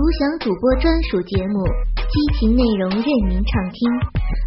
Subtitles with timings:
[0.00, 1.60] 独享主播专属节目，
[2.08, 3.92] 激情内容任您畅听，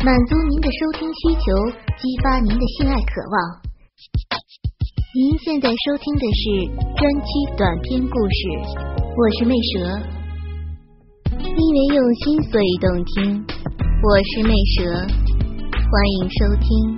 [0.04, 1.54] 满足您的收听需求，
[1.96, 3.62] 激发您的性爱渴望。
[5.14, 6.66] 您现在收听的是
[6.98, 8.50] 专区短篇故事，
[9.16, 10.02] 我是魅蛇，
[11.38, 13.46] 因为用心所以动听，
[14.02, 15.06] 我是魅蛇，
[15.70, 16.98] 欢迎收听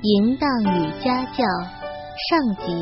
[0.00, 1.44] 淫荡女家教》
[2.30, 2.72] 上集。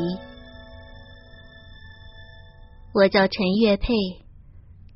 [2.93, 4.22] 我叫陈月佩。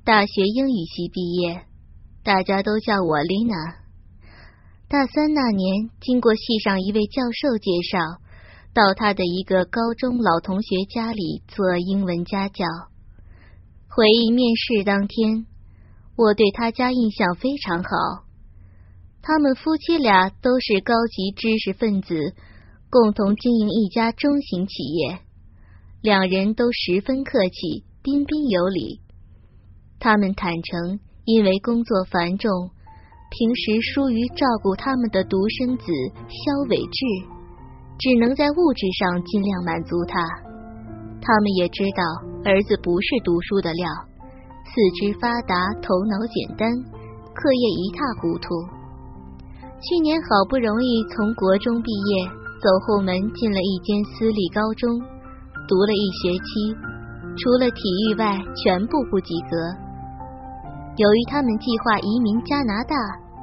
[0.08, 1.64] 大学英语系毕业，
[2.24, 3.76] 大家都叫我丽娜。
[4.88, 8.22] 大三那年，经过系上一位教授介绍，
[8.74, 12.64] 到他的一个高中老同学家里做英文家教。
[13.90, 15.46] 回忆面试当天，
[16.16, 17.90] 我对他家印象非常好。
[19.22, 22.34] 他们夫妻俩都是高级知识分子，
[22.90, 25.20] 共同经营一家中型企业。
[26.02, 29.02] 两人都十分客气，彬彬有礼。
[30.00, 32.52] 他们坦诚，因为工作繁重，
[33.30, 35.86] 平时疏于照顾他们的独生子
[36.30, 37.00] 肖伟志，
[37.98, 40.22] 只能在物质上尽量满足他。
[41.20, 42.04] 他们也知道
[42.46, 43.90] 儿子不是读书的料，
[44.64, 46.70] 四肢发达，头脑简单，
[47.34, 48.48] 课业一塌糊涂。
[49.82, 52.26] 去年好不容易从国中毕业，
[52.62, 54.90] 走后门进了一间私立高中，
[55.68, 56.74] 读了一学期，
[57.36, 59.87] 除了体育外，全部不及格。
[60.98, 62.96] 由于他们计划移民加拿大，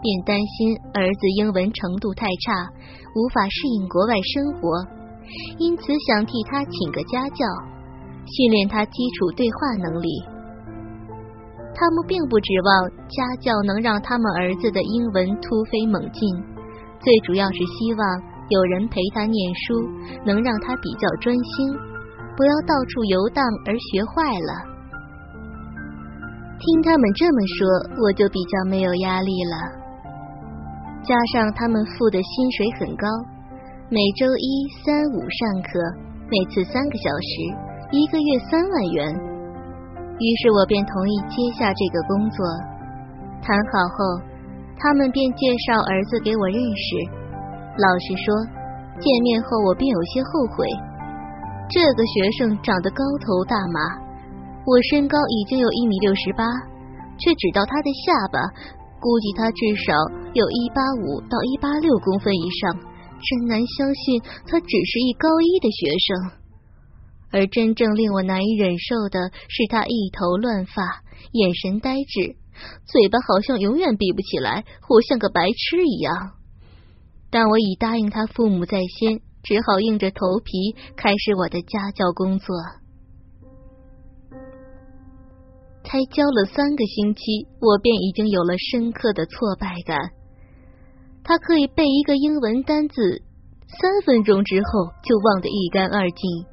[0.02, 2.50] 便担心儿子英文程度太差，
[3.14, 4.84] 无法适应国外生活，
[5.58, 7.46] 因此想替他请个家教，
[8.26, 10.08] 训练他基础对话能力。
[11.76, 16.22] 他们并不指望家教能让他们儿子的英文突飞猛进，
[16.98, 19.74] 最主要是希望有人陪他念书，
[20.26, 21.70] 能让他比较专心，
[22.36, 24.73] 不要到处游荡而学坏了。
[26.64, 27.60] 听他们这么说，
[28.00, 29.54] 我就比较没有压力了。
[31.04, 33.04] 加上他们付的薪水很高，
[33.92, 34.48] 每周一、
[34.80, 35.76] 三、五上课，
[36.32, 37.32] 每次三个小时，
[37.92, 39.12] 一个月三万元。
[40.16, 42.40] 于是我便同意接下这个工作。
[43.44, 44.24] 谈好后，
[44.80, 46.96] 他们便介绍儿子给我认识。
[47.76, 48.32] 老实说，
[49.04, 50.64] 见面后我便有些后悔。
[51.68, 54.03] 这个学生长得高头大马。
[54.66, 56.44] 我身高已经有一米六十八，
[57.18, 58.40] 却只到他的下巴，
[58.98, 59.92] 估计他至少
[60.32, 66.40] 有一八五到一八六公分以上，真难相信他只是一高一的学生。
[67.30, 71.02] 而真正令我难以忍受的是他一头乱发，
[71.32, 72.36] 眼神呆滞，
[72.86, 76.32] 嘴巴好像永远闭不起来，活像个白痴一样。
[77.30, 82.56] 但我已答应他父母在先，只好硬着头皮开始我的家教工作。
[85.84, 90.10] 才教了三个星期，我便已经有了深刻的挫败感。
[91.22, 93.22] 他可以背一个英文单字，
[93.68, 96.44] 三分钟之后就忘得一干二净。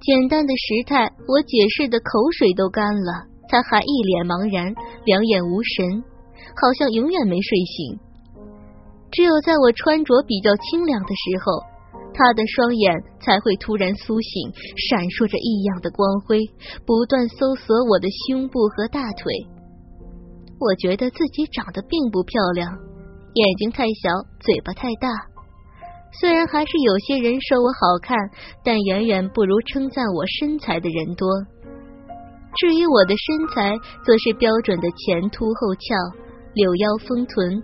[0.00, 4.72] 简单的时态，我解释的口水都干了，他还一脸茫然，
[5.04, 6.02] 两眼无神，
[6.54, 7.98] 好像永远没睡醒。
[9.10, 11.67] 只有在我穿着比较清凉的时候。
[12.18, 12.90] 他的双眼
[13.22, 14.50] 才会突然苏醒，
[14.90, 16.42] 闪烁着异样的光辉，
[16.82, 19.30] 不断搜索我的胸部和大腿。
[20.58, 22.66] 我觉得自己长得并不漂亮，
[23.38, 24.10] 眼睛太小，
[24.42, 25.06] 嘴巴太大。
[26.18, 28.18] 虽然还是有些人说我好看，
[28.66, 31.30] 但远远不如称赞我身材的人多。
[32.58, 35.94] 至于我的身材，则是标准的前凸后翘，
[36.54, 37.62] 柳腰丰臀，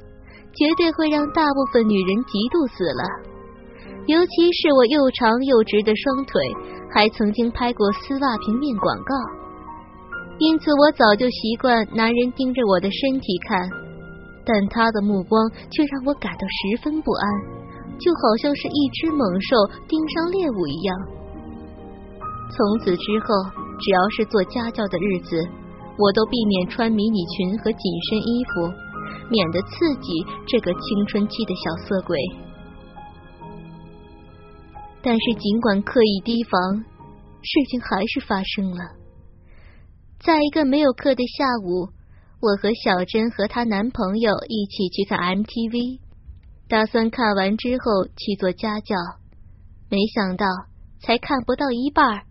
[0.54, 3.33] 绝对会让大部分女人嫉妒死了。
[4.06, 6.42] 尤其是我又长又直的双腿，
[6.92, 9.14] 还曾经拍过丝袜平面广告，
[10.38, 13.66] 因此我早就习惯男人盯着我的身体看，
[14.44, 17.24] 但他的目光却让我感到十分不安，
[17.98, 19.56] 就好像是一只猛兽
[19.88, 20.96] 盯上猎物一样。
[22.52, 23.26] 从此之后，
[23.80, 25.40] 只要是做家教的日子，
[25.96, 27.80] 我都避免穿迷你裙和紧
[28.10, 28.68] 身衣服，
[29.30, 30.12] 免得刺激
[30.46, 32.18] 这个青春期的小色鬼。
[35.06, 36.78] 但是，尽管刻意提防，
[37.42, 38.80] 事情还是发生了。
[40.18, 41.90] 在一个没有课的下午，
[42.40, 46.00] 我和小珍和她男朋友一起去看 MTV，
[46.70, 48.96] 打算看完之后去做家教。
[49.90, 50.46] 没想到，
[51.02, 52.22] 才看不到一半，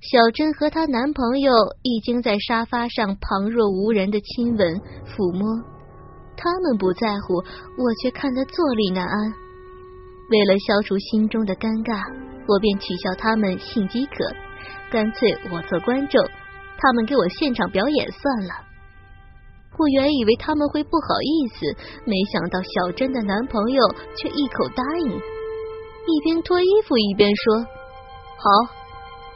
[0.00, 1.52] 小珍和她男朋友
[1.82, 5.44] 已经在沙发上旁若无人的亲吻、抚摸。
[6.36, 7.34] 他们不在乎，
[7.76, 9.43] 我却看得坐立难安。
[10.30, 12.00] 为了消除心中的尴尬，
[12.48, 14.24] 我便取笑他们性饥渴，
[14.90, 16.24] 干脆我做观众，
[16.78, 18.54] 他们给我现场表演算了。
[19.76, 21.66] 我原以为他们会不好意思，
[22.06, 23.82] 没想到小珍的男朋友
[24.16, 27.58] 却一口答应，一边脱衣服一边说
[28.38, 28.48] ：“好，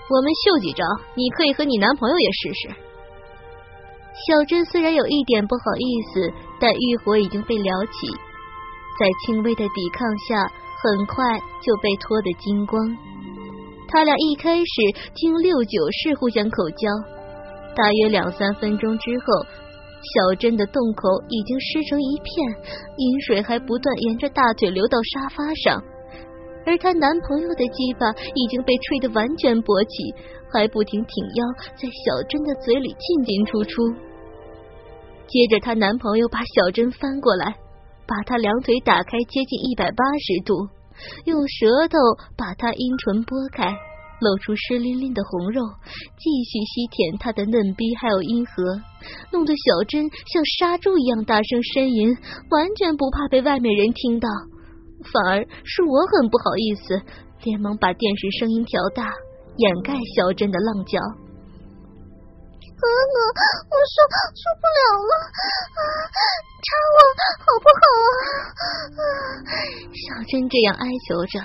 [0.09, 2.69] 我们秀几招，你可以和你男朋友也试试。”
[4.27, 8.09] 小珍虽然有一点不好意思，但欲火已经被撩起，
[8.99, 10.51] 在轻微的抵抗下，
[10.83, 12.97] 很快就被脱得精光。
[13.89, 14.65] 他俩一开始
[15.15, 16.89] 经六九式互相口交，
[17.75, 19.25] 大约两三分钟之后，
[20.03, 22.47] 小珍的洞口已经湿成一片，
[22.97, 25.83] 饮水还不断沿着大腿流到沙发上，
[26.67, 30.15] 而她男朋友的鸡巴已经被吹得完全勃起，
[30.53, 33.83] 还不停挺腰在小珍的嘴里进进出出。
[35.27, 37.57] 接着，她男朋友把小珍翻过来，
[38.09, 40.57] 把他两腿打开接近一百八十度。
[41.27, 41.97] 用舌头
[42.37, 43.71] 把他阴唇拨开，
[44.21, 45.63] 露出湿淋淋的红肉，
[46.19, 48.65] 继续吸舔他的嫩逼还有阴核，
[49.31, 52.09] 弄得小珍像杀猪一样大声呻吟，
[52.51, 54.29] 完全不怕被外面人听到，
[55.13, 57.01] 反而是我很不好意思，
[57.45, 59.13] 连忙把电视声音调大，
[59.59, 60.99] 掩盖小珍的浪叫。
[62.79, 63.97] 哥哥，我受
[64.39, 65.81] 受不了了，啊
[66.65, 66.99] 插我
[67.45, 67.83] 好不好
[68.59, 68.63] 啊？
[69.91, 71.41] 小珍这样哀求着，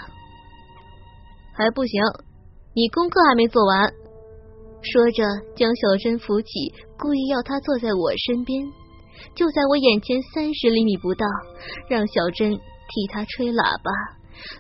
[1.57, 2.01] 还不行，
[2.74, 3.91] 你功课还没做完。
[4.81, 5.24] 说着，
[5.56, 8.62] 将小珍扶起，故意要她坐在我身边，
[9.33, 11.25] 就在我眼前三十厘米不到，
[11.89, 13.91] 让小珍替他吹喇叭。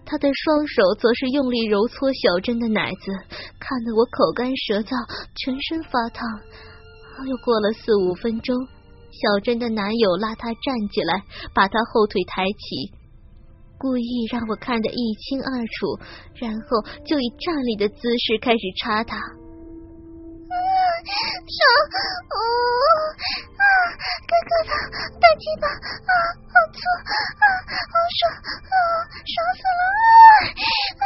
[0.05, 3.11] 他的双手则是用力揉搓小珍的奶子，
[3.59, 4.95] 看得我口干舌燥，
[5.35, 6.27] 全身发烫。
[7.27, 8.55] 又过了四五分钟，
[9.11, 11.23] 小珍的男友拉她站起来，
[11.53, 12.91] 把她后腿抬起，
[13.77, 15.99] 故意让我看得一清二楚，
[16.35, 19.17] 然后就以站立的姿势开始插她。
[20.93, 21.59] 爽
[22.29, 22.37] 哦
[23.57, 23.63] 啊！
[24.29, 24.71] 哥哥的
[25.19, 26.11] 大鸡巴啊，
[26.51, 27.45] 好粗啊，
[27.89, 28.21] 好爽
[28.69, 28.75] 啊，
[29.25, 29.81] 爽死了
[31.01, 31.05] 啊！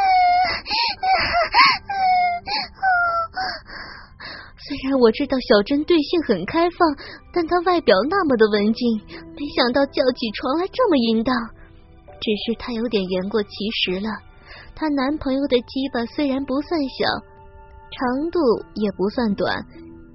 [4.58, 6.78] 虽然我知道小珍对性很开放，
[7.32, 11.34] 但她外表那么的文静，没想到叫起床来这么淫荡。
[12.20, 14.10] 只是她有点言过其实了。
[14.74, 17.06] 她男朋友的鸡巴虽然不算小，
[17.90, 18.38] 长度
[18.74, 19.56] 也不算短。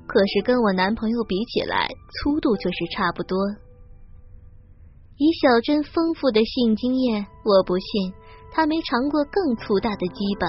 [0.05, 1.87] 可是跟我男朋友比起来，
[2.21, 3.37] 粗度却是差不多。
[5.17, 8.13] 以小珍丰富的性经验，我不信
[8.51, 10.47] 她没尝过更粗大的鸡巴。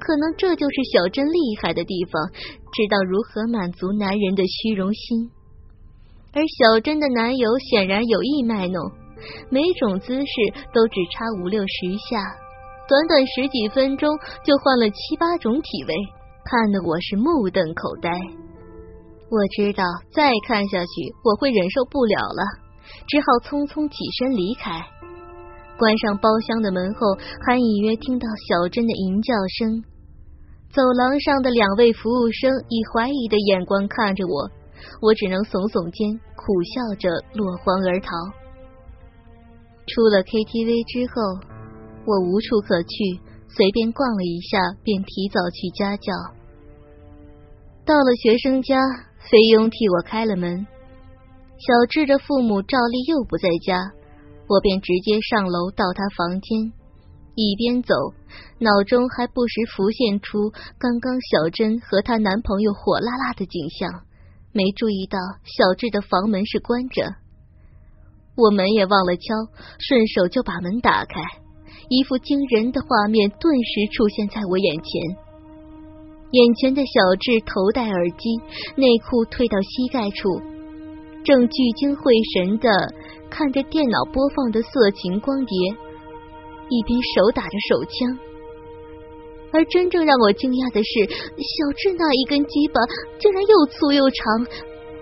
[0.00, 2.28] 可能这就是小珍厉害的地方，
[2.72, 5.30] 知道如何满足男人的虚荣心。
[6.34, 8.82] 而小珍的男友显然有意卖弄，
[9.48, 10.32] 每种姿势
[10.74, 12.18] 都只差五六十下，
[12.92, 15.94] 短短十几分钟就换了七八种体位，
[16.44, 18.10] 看得我是目瞪口呆。
[19.30, 20.92] 我知道再看下去
[21.24, 22.44] 我会忍受不了了，
[23.08, 24.84] 只好匆匆起身离开。
[25.78, 27.16] 关上包厢的门后，
[27.48, 29.82] 还隐约听到小珍的吟叫声。
[30.68, 34.50] 走廊上的两位服务生以怀疑的眼光看着我，
[35.00, 36.44] 我只能耸耸肩，苦
[36.76, 37.08] 笑着
[37.40, 38.12] 落荒而逃。
[39.88, 41.51] 出了 KTV 之后，
[42.04, 46.12] 我无处可去，随便逛了一下，便提早去家教。
[47.84, 48.78] 到了学生家。
[49.30, 50.66] 菲佣替我开了门，
[51.56, 53.92] 小智的父母照例又不在家，
[54.48, 56.72] 我便直接上楼到他房间，
[57.36, 57.94] 一边走，
[58.58, 64.02] 脑中还不时浮现出刚刚小珍和她男朋友火辣辣的景象，
[64.50, 67.14] 没注意到小智的房门是关着，
[68.34, 69.22] 我门也忘了敲，
[69.78, 71.22] 顺手就把门打开，
[71.88, 75.16] 一副惊人的画面顿时出现在我眼前。
[76.30, 78.40] 眼前的小智头戴耳机，
[78.74, 80.40] 内裤退到膝盖处，
[81.24, 82.70] 正聚精会神的
[83.28, 85.56] 看着电脑播放的色情光碟，
[86.70, 88.18] 一边手打着手枪。
[89.52, 91.04] 而真正让我惊讶的是，
[91.36, 92.80] 小智那一根鸡巴
[93.20, 94.46] 竟然又粗又长，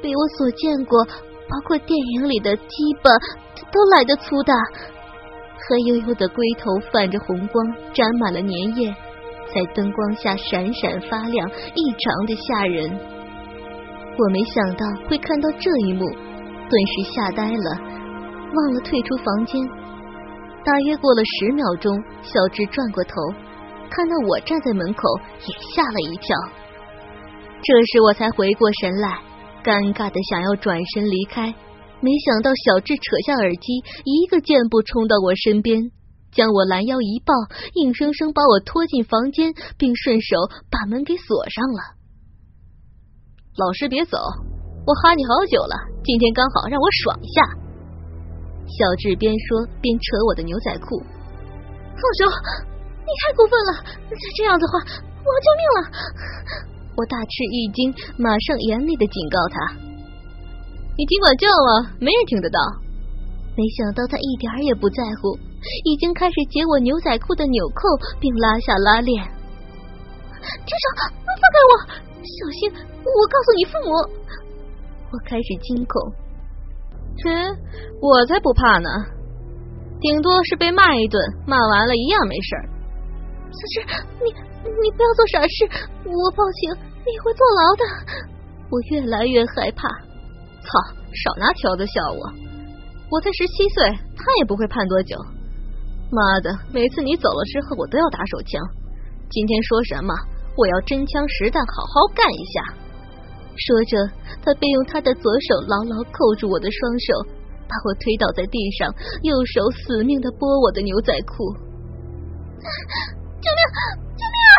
[0.03, 1.05] 比我所见过，
[1.47, 3.11] 包括电影里的鸡巴
[3.71, 4.53] 都来得粗大，
[5.71, 8.93] 黑黝黝的龟头泛着红光，沾满了粘液。
[9.55, 12.91] 在灯光下闪闪发亮，异常的吓人。
[14.19, 19.62] 我没想到会看到这一幕，顿时吓呆了，忘了退出房间。
[20.65, 23.15] 大约过了十秒钟，小智转过头，
[23.91, 25.03] 看到我站在门口，
[25.47, 26.37] 也吓了一跳。
[27.62, 29.19] 这时我才回过神来，
[29.62, 31.55] 尴尬的想要转身离开，
[32.00, 35.90] 没想到小智扯下耳机，一个箭步冲到我身边。
[36.33, 37.35] 将我拦腰一抱，
[37.75, 40.37] 硬生生把我拖进房间，并顺手
[40.71, 41.99] 把门给锁上了。
[43.59, 44.16] 老师别走，
[44.87, 47.42] 我哈你好久了，今天刚好让我爽一下。
[48.71, 52.30] 小智边说边扯我的牛仔裤，放手！
[53.02, 55.78] 你太过分了，再这样的话，我要救命了！
[56.97, 59.75] 我大吃一惊，马上严厉的警告他
[61.00, 62.61] ：“你尽管叫啊，没人听得到。”
[63.57, 65.33] 没想到他一点也不在乎，
[65.85, 67.88] 已经开始解我牛仔裤的纽扣，
[68.21, 69.25] 并拉下拉链。
[69.25, 70.85] 住手！
[71.25, 71.73] 放开我！
[72.21, 72.69] 小心！
[73.00, 73.97] 我告诉你父母！
[75.12, 76.12] 我开始惊恐。
[77.25, 77.57] 哼，
[78.02, 78.88] 我才不怕呢，
[80.00, 82.57] 顶多是被骂一顿，骂完了一样没事。
[83.49, 84.30] 小智，你
[84.69, 85.64] 你不要做傻事，
[86.04, 86.71] 我报警
[87.09, 87.85] 你会坐牢的。
[88.71, 89.88] 我越来越害怕。
[90.61, 90.69] 操，
[91.12, 92.33] 少拿条子笑我！
[93.11, 95.17] 我才十七岁，他也不会判多久。
[96.12, 98.61] 妈的，每次你走了之后，我都要打手枪。
[99.31, 100.14] 今天说什么？
[100.57, 102.62] 我要真枪实弹，好好干一下。
[103.57, 103.97] 说着，
[104.43, 107.26] 他便用他的左手牢牢扣住我的双手，
[107.67, 111.55] 把我推倒在地上，右手死命的剥我的牛仔裤。
[113.40, 113.61] 救命！
[114.17, 114.59] 救命啊！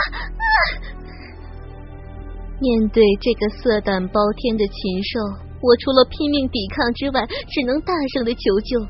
[2.60, 5.20] 面对这个色胆包天的禽兽，
[5.62, 8.82] 我除了拼命抵抗之外，只能大声的求救。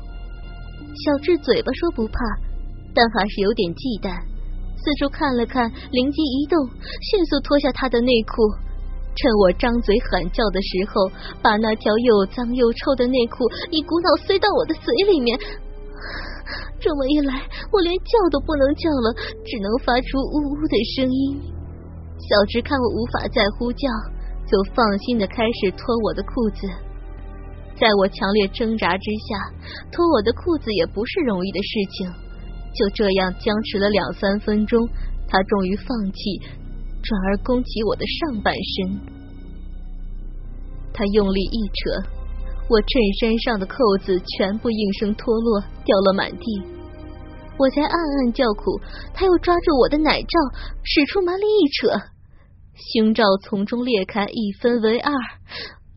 [0.92, 2.18] 小智嘴巴说不怕，
[2.94, 4.08] 但还是有点忌惮，
[4.76, 6.58] 四处看了看，灵机一动，
[7.00, 8.42] 迅速脱下他的内裤。
[9.14, 11.12] 趁我张嘴喊叫的时候，
[11.42, 15.38] 把那条又脏又臭的内裤一股脑塞到我的嘴里面。
[16.80, 19.12] 这么一来，我连叫都不能叫了，
[19.44, 21.40] 只能发出呜呜的声音。
[22.16, 23.86] 小直看我无法再呼叫，
[24.52, 26.68] 就放心的开始脱我的裤子。
[27.74, 29.50] 在我强烈挣扎之下，
[29.90, 32.12] 脱我的裤子也不是容易的事情。
[32.74, 34.86] 就这样僵持了两三分钟，
[35.26, 36.20] 他终于放弃。
[37.02, 39.00] 转而攻击我的上半身，
[40.92, 42.08] 他用力一扯，
[42.68, 46.62] 我衬衫上的扣子全部应声脱落，掉了满地。
[47.58, 48.80] 我才暗暗叫苦，
[49.12, 50.38] 他又抓住我的奶罩，
[50.84, 51.88] 使出蛮力一扯，
[52.74, 55.12] 胸罩从中裂开，一分为二，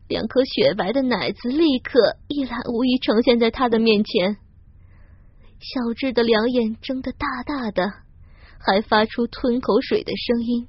[0.08, 4.36] 两颗雪白的奶子立刻一览无遗呈现在他的面前。
[5.58, 7.90] 小智的两眼睁得大大的，
[8.58, 10.68] 还发出吞口水的声音。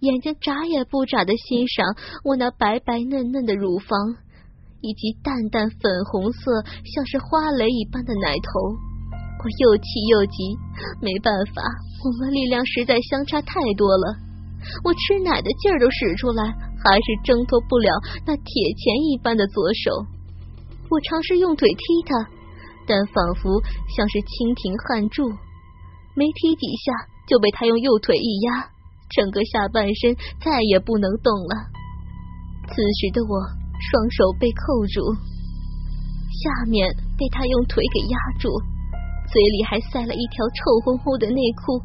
[0.00, 3.98] 眼睛眨也不眨的欣赏我那白白嫩嫩的乳房，
[4.80, 8.50] 以及淡淡粉红色像是花蕾一般的奶头。
[9.40, 10.56] 我又气又急，
[11.02, 11.62] 没办法，
[12.02, 14.27] 我们力量实在相差太多了。
[14.84, 16.44] 我吃奶的劲儿都使出来，
[16.82, 17.90] 还是挣脱不了
[18.26, 18.44] 那铁
[18.76, 19.90] 钳一般的左手。
[20.90, 22.30] 我尝试用腿踢他，
[22.86, 23.60] 但仿佛
[23.96, 25.28] 像是蜻蜓撼柱，
[26.14, 26.92] 没踢几下
[27.28, 28.70] 就被他用右腿一压。
[29.08, 31.54] 整个下半身再也不能动了。
[32.68, 33.40] 此时的我
[33.80, 35.00] 双手被扣住，
[36.28, 36.84] 下面
[37.16, 38.52] 被他用腿给压住，
[39.28, 41.76] 嘴里还塞了一条臭烘烘的内裤，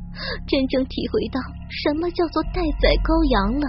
[0.48, 3.68] 真正体会到什么叫做待宰羔羊了。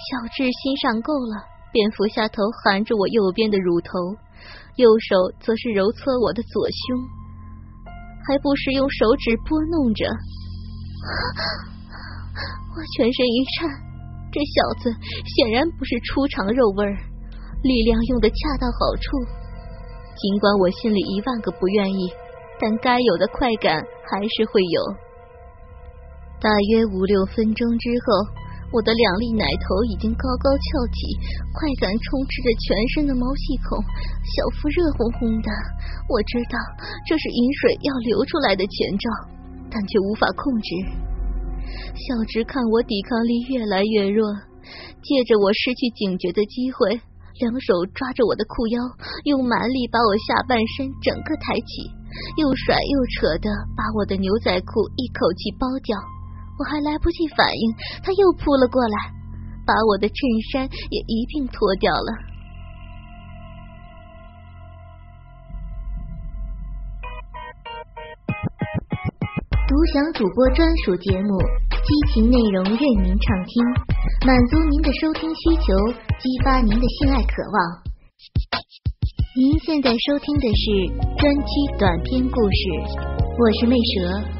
[0.00, 4.16] 小智心上够了，便俯下头含着我右边的乳头，
[4.80, 6.96] 右手则是揉搓我的左胸，
[8.24, 10.08] 还不时用手指拨弄着。
[12.72, 13.68] 我全身一颤，
[14.32, 14.88] 这小子
[15.36, 16.96] 显然不是出厂肉味儿，
[17.60, 19.39] 力量用的恰到好处。
[20.16, 22.10] 尽管我心里一万个不愿意，
[22.60, 24.80] 但该有的快感还是会有。
[26.40, 28.26] 大约五六分钟之后，
[28.72, 31.16] 我的两粒奶头已经高高翘起，
[31.52, 33.78] 快感充斥着全身的毛细孔，
[34.24, 35.48] 小腹热烘烘的。
[36.08, 36.56] 我知道
[37.06, 39.36] 这是饮水要流出来的前兆。
[39.72, 40.68] 但却无法控制。
[41.94, 44.26] 小直看我抵抗力越来越弱，
[45.00, 47.00] 借着我失去警觉的机会，
[47.40, 48.76] 两手抓着我的裤腰，
[49.24, 51.88] 用蛮力把我下半身整个抬起，
[52.36, 55.96] 又甩又扯的把我的牛仔裤一口气包掉。
[56.60, 57.72] 我还来不及反应，
[58.04, 58.96] 他又扑了过来，
[59.64, 60.16] 把我的衬
[60.52, 62.28] 衫也一并脱掉了。
[69.66, 71.38] 独享主播专属节目，
[71.82, 73.64] 激情内容任您畅听，
[74.26, 75.72] 满足您的收听需求，
[76.18, 77.56] 激发您的性爱渴望。
[79.34, 82.62] 您现在收听的是专区短篇故事，
[83.38, 84.39] 我是魅蛇。